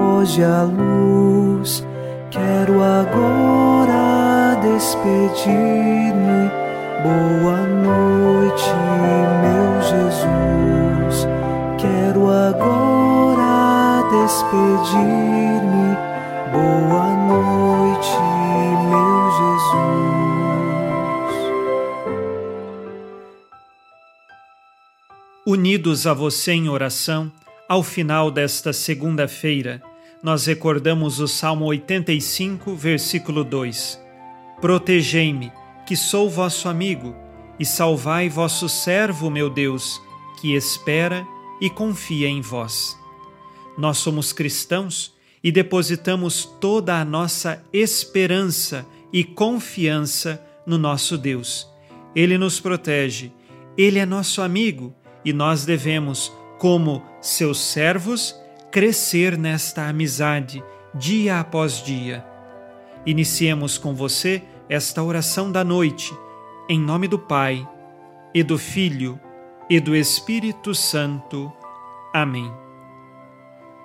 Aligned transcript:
Foge 0.00 0.42
a 0.42 0.62
luz. 0.62 1.86
Quero 2.30 2.82
agora 2.82 4.56
despedir-me. 4.62 6.50
Boa 7.02 7.60
noite, 7.66 8.64
meu 9.42 9.82
Jesus. 9.82 11.28
Quero 11.78 12.30
agora 12.30 14.02
despedir-me. 14.08 15.96
Boa 16.50 17.08
noite, 17.28 18.16
meu 18.88 19.30
Jesus. 19.38 20.00
Unidos 25.46 26.06
a 26.06 26.14
você 26.14 26.52
em 26.52 26.70
oração, 26.70 27.30
ao 27.68 27.82
final 27.82 28.30
desta 28.30 28.72
segunda-feira, 28.72 29.82
nós 30.22 30.44
recordamos 30.44 31.18
o 31.18 31.26
Salmo 31.26 31.64
85, 31.66 32.74
versículo 32.74 33.42
2: 33.42 34.00
Protegei-me, 34.60 35.50
que 35.86 35.96
sou 35.96 36.28
vosso 36.28 36.68
amigo, 36.68 37.14
e 37.58 37.64
salvai 37.64 38.28
vosso 38.28 38.68
servo, 38.68 39.30
meu 39.30 39.48
Deus, 39.48 40.00
que 40.40 40.54
espera 40.54 41.26
e 41.60 41.68
confia 41.68 42.28
em 42.28 42.40
vós. 42.40 42.98
Nós 43.76 43.98
somos 43.98 44.32
cristãos 44.32 45.14
e 45.42 45.50
depositamos 45.50 46.44
toda 46.60 47.00
a 47.00 47.04
nossa 47.04 47.62
esperança 47.72 48.86
e 49.12 49.24
confiança 49.24 50.42
no 50.66 50.76
nosso 50.76 51.16
Deus. 51.16 51.66
Ele 52.14 52.36
nos 52.36 52.60
protege, 52.60 53.32
ele 53.76 53.98
é 53.98 54.06
nosso 54.06 54.42
amigo 54.42 54.94
e 55.24 55.32
nós 55.32 55.64
devemos, 55.64 56.32
como 56.58 57.02
seus 57.20 57.58
servos, 57.58 58.34
crescer 58.70 59.36
nesta 59.36 59.88
amizade 59.88 60.62
dia 60.94 61.40
após 61.40 61.82
dia. 61.82 62.24
Iniciemos 63.04 63.76
com 63.76 63.94
você 63.94 64.42
esta 64.68 65.02
oração 65.02 65.50
da 65.50 65.64
noite, 65.64 66.14
em 66.68 66.78
nome 66.78 67.08
do 67.08 67.18
Pai, 67.18 67.66
e 68.32 68.42
do 68.42 68.56
Filho, 68.56 69.18
e 69.68 69.80
do 69.80 69.96
Espírito 69.96 70.74
Santo. 70.74 71.52
Amém. 72.12 72.52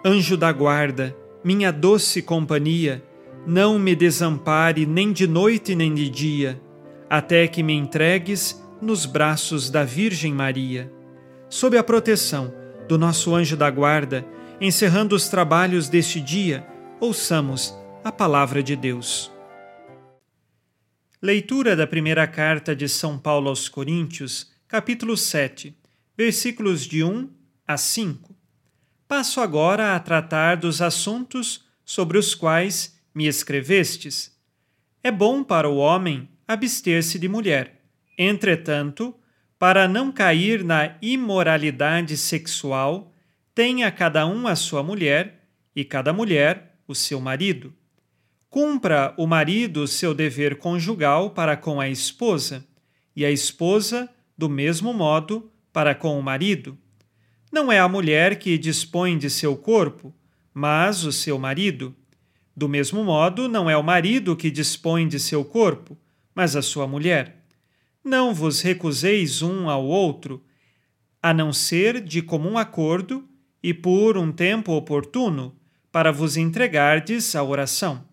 Anjo 0.05 0.37
da 0.37 0.51
guarda, 0.51 1.15
minha 1.43 1.71
doce 1.71 2.21
companhia, 2.21 3.03
não 3.45 3.79
me 3.79 3.95
desampare 3.95 4.85
nem 4.85 5.11
de 5.11 5.27
noite 5.27 5.75
nem 5.75 5.93
de 5.93 6.09
dia, 6.09 6.61
até 7.09 7.47
que 7.47 7.63
me 7.63 7.73
entregues 7.73 8.63
nos 8.81 9.05
braços 9.05 9.69
da 9.69 9.83
Virgem 9.83 10.33
Maria. 10.33 10.91
Sob 11.49 11.75
a 11.77 11.83
proteção 11.83 12.53
do 12.87 12.97
nosso 12.97 13.33
anjo 13.33 13.57
da 13.57 13.69
guarda, 13.69 14.25
encerrando 14.59 15.15
os 15.15 15.27
trabalhos 15.27 15.89
deste 15.89 16.21
dia, 16.21 16.65
ouçamos 16.99 17.73
a 18.03 18.11
palavra 18.11 18.63
de 18.63 18.75
Deus. 18.75 19.31
Leitura 21.21 21.75
da 21.75 21.85
primeira 21.85 22.25
carta 22.27 22.75
de 22.75 22.87
São 22.87 23.17
Paulo 23.17 23.49
aos 23.49 23.67
Coríntios, 23.67 24.51
capítulo 24.67 25.17
7, 25.17 25.75
versículos 26.17 26.85
de 26.85 27.03
1 27.03 27.29
a 27.67 27.77
5. 27.77 28.35
Passo 29.07 29.41
agora 29.41 29.95
a 29.95 29.99
tratar 29.99 30.55
dos 30.55 30.81
assuntos 30.81 31.65
sobre 31.83 32.17
os 32.17 32.33
quais 32.33 32.97
me 33.13 33.27
escrevestes. 33.27 34.31
É 35.03 35.11
bom 35.11 35.43
para 35.43 35.69
o 35.69 35.77
homem 35.77 36.29
abster-se 36.47 37.19
de 37.19 37.27
mulher. 37.27 37.81
Entretanto, 38.17 39.13
para 39.59 39.87
não 39.87 40.11
cair 40.11 40.63
na 40.63 40.95
imoralidade 41.01 42.17
sexual, 42.17 43.14
tenha 43.55 43.89
cada 43.89 44.27
um 44.27 44.47
a 44.47 44.55
sua 44.55 44.83
mulher 44.83 45.47
e 45.73 45.85
cada 45.85 46.11
mulher 46.11 46.77
o 46.85 46.93
seu 46.93 47.21
marido. 47.21 47.73
Cumpra 48.49 49.13
o 49.17 49.25
marido 49.25 49.81
o 49.81 49.87
seu 49.87 50.13
dever 50.13 50.57
conjugal 50.57 51.29
para 51.29 51.55
com 51.55 51.79
a 51.79 51.87
esposa, 51.87 52.67
e 53.15 53.23
a 53.25 53.31
esposa, 53.31 54.09
do 54.37 54.49
mesmo 54.49 54.93
modo, 54.93 55.49
para 55.71 55.95
com 55.95 56.19
o 56.19 56.21
marido. 56.21 56.77
Não 57.49 57.71
é 57.71 57.79
a 57.79 57.87
mulher 57.87 58.37
que 58.37 58.57
dispõe 58.57 59.17
de 59.17 59.29
seu 59.29 59.55
corpo, 59.55 60.13
mas 60.53 61.05
o 61.05 61.11
seu 61.13 61.39
marido. 61.39 61.95
Do 62.53 62.67
mesmo 62.67 63.05
modo, 63.05 63.47
não 63.47 63.69
é 63.69 63.77
o 63.77 63.83
marido 63.83 64.35
que 64.35 64.51
dispõe 64.51 65.07
de 65.07 65.17
seu 65.17 65.45
corpo, 65.45 65.97
mas 66.33 66.57
a 66.57 66.61
sua 66.61 66.85
mulher. 66.85 67.45
Não 68.03 68.33
vos 68.33 68.59
recuseis 68.59 69.41
um 69.41 69.69
ao 69.69 69.85
outro, 69.85 70.43
a 71.21 71.33
não 71.33 71.53
ser 71.53 72.01
de 72.01 72.21
comum 72.21 72.57
acordo 72.57 73.25
e 73.65 73.73
por 73.73 74.15
um 74.15 74.31
tempo 74.31 74.73
oportuno, 74.73 75.55
para 75.91 76.11
vos 76.11 76.37
entregardes 76.37 77.35
à 77.35 77.41
oração. 77.41 78.05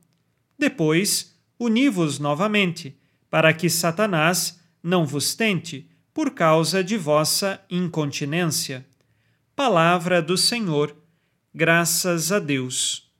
Depois, 0.58 1.38
uni-vos 1.58 2.18
novamente, 2.18 2.98
para 3.28 3.52
que 3.52 3.68
Satanás 3.68 4.58
não 4.82 5.04
vos 5.04 5.34
tente 5.34 5.90
por 6.14 6.30
causa 6.30 6.82
de 6.82 6.96
vossa 6.96 7.60
incontinência. 7.68 8.86
Palavra 9.54 10.22
do 10.22 10.38
Senhor, 10.38 10.96
graças 11.54 12.32
a 12.32 12.38
Deus. 12.38 13.12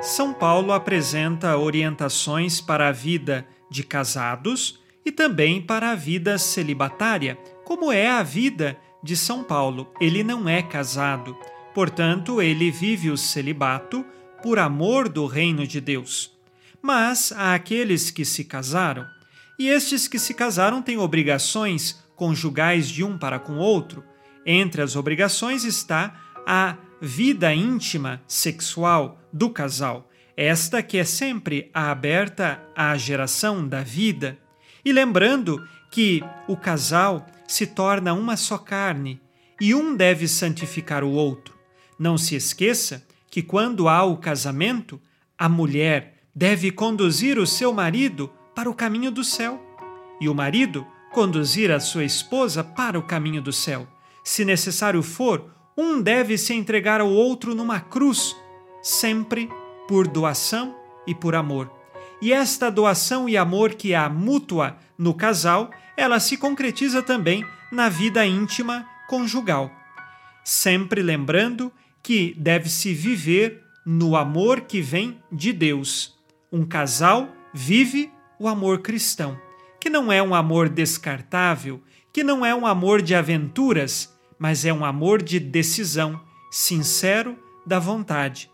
São 0.00 0.32
Paulo 0.32 0.72
apresenta 0.72 1.58
orientações 1.58 2.62
para 2.62 2.88
a 2.88 2.92
vida 2.92 3.46
de 3.70 3.82
casados 3.82 4.85
e 5.06 5.12
também 5.12 5.62
para 5.62 5.92
a 5.92 5.94
vida 5.94 6.36
celibatária, 6.36 7.38
como 7.64 7.92
é 7.92 8.10
a 8.10 8.24
vida 8.24 8.76
de 9.00 9.16
São 9.16 9.44
Paulo. 9.44 9.92
Ele 10.00 10.24
não 10.24 10.48
é 10.48 10.60
casado, 10.60 11.38
portanto, 11.72 12.42
ele 12.42 12.72
vive 12.72 13.08
o 13.08 13.16
celibato 13.16 14.04
por 14.42 14.58
amor 14.58 15.08
do 15.08 15.24
reino 15.24 15.64
de 15.64 15.80
Deus. 15.80 16.36
Mas 16.82 17.30
há 17.30 17.54
aqueles 17.54 18.10
que 18.10 18.24
se 18.24 18.42
casaram, 18.44 19.06
e 19.56 19.68
estes 19.68 20.08
que 20.08 20.18
se 20.18 20.34
casaram 20.34 20.82
têm 20.82 20.98
obrigações 20.98 22.04
conjugais 22.16 22.88
de 22.88 23.04
um 23.04 23.16
para 23.16 23.38
com 23.38 23.52
o 23.54 23.60
outro. 23.60 24.02
Entre 24.44 24.82
as 24.82 24.96
obrigações 24.96 25.64
está 25.64 26.20
a 26.44 26.76
vida 27.00 27.54
íntima 27.54 28.20
sexual 28.26 29.20
do 29.32 29.50
casal, 29.50 30.10
esta 30.36 30.82
que 30.82 30.98
é 30.98 31.04
sempre 31.04 31.70
aberta 31.72 32.60
à 32.74 32.96
geração 32.96 33.66
da 33.66 33.82
vida 33.82 34.38
e 34.86 34.92
lembrando 34.92 35.66
que 35.90 36.22
o 36.46 36.56
casal 36.56 37.26
se 37.44 37.66
torna 37.66 38.14
uma 38.14 38.36
só 38.36 38.56
carne 38.56 39.20
e 39.60 39.74
um 39.74 39.96
deve 39.96 40.28
santificar 40.28 41.02
o 41.02 41.10
outro. 41.10 41.56
Não 41.98 42.16
se 42.16 42.36
esqueça 42.36 43.04
que 43.28 43.42
quando 43.42 43.88
há 43.88 44.04
o 44.04 44.16
casamento, 44.16 45.00
a 45.36 45.48
mulher 45.48 46.14
deve 46.32 46.70
conduzir 46.70 47.36
o 47.36 47.46
seu 47.48 47.72
marido 47.72 48.30
para 48.54 48.70
o 48.70 48.74
caminho 48.74 49.10
do 49.10 49.24
céu 49.24 49.60
e 50.20 50.28
o 50.28 50.34
marido 50.34 50.86
conduzir 51.12 51.72
a 51.72 51.80
sua 51.80 52.04
esposa 52.04 52.62
para 52.62 52.96
o 52.96 53.02
caminho 53.02 53.42
do 53.42 53.52
céu. 53.52 53.88
Se 54.22 54.44
necessário 54.44 55.02
for, 55.02 55.50
um 55.76 56.00
deve 56.00 56.38
se 56.38 56.54
entregar 56.54 57.00
ao 57.00 57.10
outro 57.10 57.56
numa 57.56 57.80
cruz, 57.80 58.36
sempre 58.80 59.50
por 59.88 60.06
doação 60.06 60.76
e 61.08 61.14
por 61.14 61.34
amor. 61.34 61.75
E 62.20 62.32
esta 62.32 62.70
doação 62.70 63.28
e 63.28 63.36
amor 63.36 63.74
que 63.74 63.94
há 63.94 64.08
mútua 64.08 64.76
no 64.96 65.12
casal, 65.12 65.70
ela 65.96 66.18
se 66.18 66.36
concretiza 66.36 67.02
também 67.02 67.44
na 67.70 67.88
vida 67.88 68.24
íntima 68.24 68.86
conjugal. 69.08 69.70
Sempre 70.44 71.02
lembrando 71.02 71.72
que 72.02 72.34
deve-se 72.38 72.94
viver 72.94 73.62
no 73.84 74.16
amor 74.16 74.62
que 74.62 74.80
vem 74.80 75.18
de 75.30 75.52
Deus. 75.52 76.16
Um 76.50 76.64
casal 76.64 77.28
vive 77.52 78.10
o 78.38 78.48
amor 78.48 78.80
cristão, 78.80 79.38
que 79.80 79.90
não 79.90 80.12
é 80.12 80.22
um 80.22 80.34
amor 80.34 80.68
descartável, 80.68 81.82
que 82.12 82.22
não 82.22 82.44
é 82.44 82.54
um 82.54 82.66
amor 82.66 83.02
de 83.02 83.14
aventuras, 83.14 84.14
mas 84.38 84.64
é 84.64 84.72
um 84.72 84.84
amor 84.84 85.22
de 85.22 85.38
decisão, 85.38 86.20
sincero 86.50 87.36
da 87.66 87.78
vontade. 87.78 88.50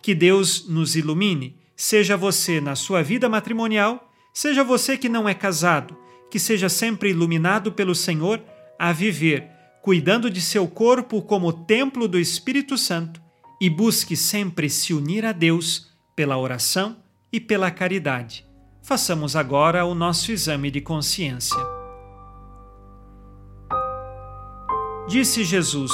Que 0.00 0.14
Deus 0.14 0.68
nos 0.68 0.96
ilumine 0.96 1.56
seja 1.82 2.16
você 2.16 2.60
na 2.60 2.76
sua 2.76 3.02
vida 3.02 3.28
matrimonial, 3.28 4.08
seja 4.32 4.62
você 4.62 4.96
que 4.96 5.08
não 5.08 5.28
é 5.28 5.34
casado, 5.34 5.98
que 6.30 6.38
seja 6.38 6.68
sempre 6.68 7.10
iluminado 7.10 7.72
pelo 7.72 7.92
Senhor 7.92 8.40
a 8.78 8.92
viver, 8.92 9.50
cuidando 9.82 10.30
de 10.30 10.40
seu 10.40 10.68
corpo 10.68 11.20
como 11.20 11.52
templo 11.52 12.06
do 12.06 12.20
Espírito 12.20 12.78
Santo 12.78 13.20
e 13.60 13.68
busque 13.68 14.16
sempre 14.16 14.70
se 14.70 14.94
unir 14.94 15.24
a 15.24 15.32
Deus 15.32 15.92
pela 16.14 16.38
oração 16.38 16.98
e 17.32 17.40
pela 17.40 17.68
caridade. 17.68 18.46
Façamos 18.80 19.34
agora 19.34 19.84
o 19.84 19.92
nosso 19.92 20.30
exame 20.30 20.70
de 20.70 20.80
consciência. 20.80 21.58
Disse 25.08 25.42
Jesus: 25.42 25.90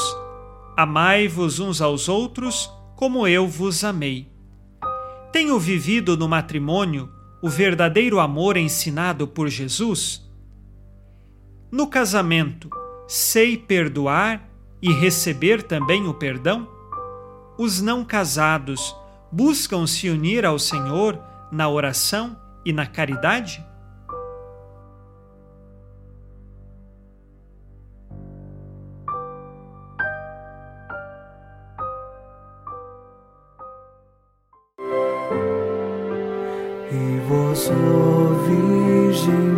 Amai-vos 0.77 1.61
uns 1.61 1.81
aos 1.81 2.11
outros 2.11 2.71
como 2.95 3.27
eu 3.27 3.49
vos 3.49 3.83
amei. 3.85 4.38
Tenho 5.31 5.59
vivido 5.59 6.17
no 6.17 6.27
matrimônio 6.27 7.13
o 7.43 7.49
verdadeiro 7.51 8.19
amor 8.19 8.57
ensinado 8.57 9.29
por 9.29 9.49
Jesus? 9.49 10.27
No 11.71 11.87
casamento, 11.87 12.71
sei 13.07 13.57
perdoar 13.57 14.49
e 14.81 14.91
receber 14.91 15.63
também 15.63 16.07
o 16.09 16.15
perdão? 16.15 16.67
Os 17.59 17.81
não 17.83 18.05
casados 18.05 18.97
buscam 19.31 19.87
se 19.87 20.09
unir 20.09 20.47
ao 20.47 20.59
Senhor 20.59 21.21
na 21.53 21.69
oração 21.69 22.35
e 22.65 22.73
na 22.73 22.87
caridade? 22.87 23.63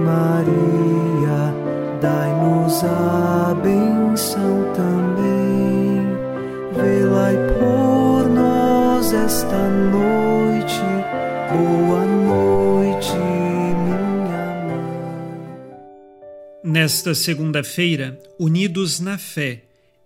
Maria, 0.00 1.55
dai-nos 2.00 2.82
a 2.85 3.55
benção 3.62 4.73
também. 4.75 6.06
Velai 6.73 7.37
por 7.58 8.29
nós 8.29 9.12
esta 9.12 9.69
noite. 9.69 10.81
Boa 11.52 12.05
noite, 12.06 13.12
minha 13.14 14.67
mãe. 14.67 14.91
Nesta 16.64 17.14
segunda-feira, 17.14 18.19
unidos 18.38 19.00
na 19.00 19.19
fé 19.19 19.62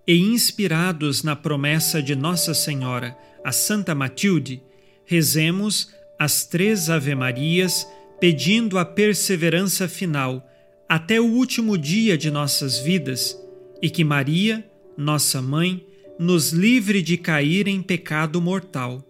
e 0.06 0.18
inspirados 0.18 1.22
na 1.22 1.36
promessa 1.36 2.02
de 2.02 2.14
Nossa 2.14 2.52
Senhora, 2.52 3.16
a 3.44 3.52
Santa 3.52 3.94
Matilde, 3.94 4.62
rezemos 5.04 5.90
as 6.18 6.44
três 6.44 6.90
Ave-Marias, 6.90 7.86
pedindo 8.20 8.78
a 8.78 8.84
perseverança 8.84 9.88
final 9.88 10.48
até 10.88 11.20
o 11.20 11.24
último 11.24 11.76
dia 11.76 12.16
de 12.16 12.30
nossas 12.30 12.78
vidas 12.78 13.38
e 13.82 13.90
que 13.90 14.04
Maria, 14.04 14.64
nossa 14.96 15.42
mãe, 15.42 15.86
nos 16.18 16.52
livre 16.52 17.02
de 17.02 17.16
cair 17.16 17.66
em 17.66 17.82
pecado 17.82 18.40
mortal. 18.40 19.04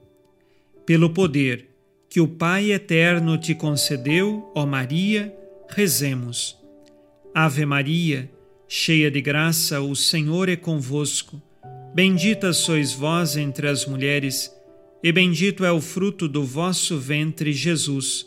Pelo 0.87 1.11
poder 1.11 1.69
que 2.09 2.21
o 2.21 2.29
Pai 2.29 2.73
eterno 2.73 3.37
te 3.37 3.55
concedeu, 3.55 4.51
ó 4.55 4.65
Maria, 4.65 5.35
rezemos. 5.69 6.57
Ave 7.35 7.67
Maria, 7.67 8.31
cheia 8.69 9.11
de 9.11 9.21
graça, 9.21 9.81
o 9.81 9.95
Senhor 9.97 10.49
é 10.49 10.57
convosco. 10.57 11.43
Bendita 11.95 12.53
sois 12.53 12.93
vós 12.93 13.37
entre 13.37 13.69
as 13.69 13.87
mulheres 13.87 14.51
e 15.03 15.13
bendito 15.13 15.65
é 15.65 15.71
o 15.71 15.81
fruto 15.81 16.27
do 16.27 16.45
vosso 16.45 16.99
ventre, 16.99 17.53
Jesus. 17.53 18.27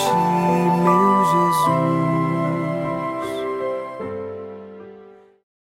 watching. 0.00 0.29